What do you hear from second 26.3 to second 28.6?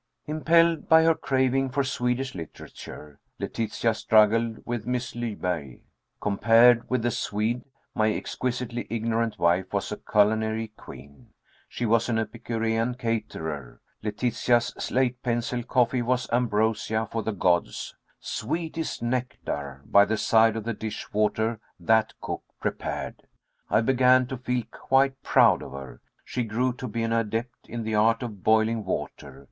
grew to be an adept in the art of